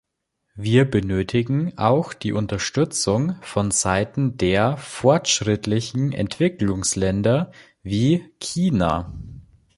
[0.55, 7.51] Wir benötigen auch die Unterstützung vonseiten der fortschrittlichen Entwicklungsländer
[7.83, 9.13] wie China.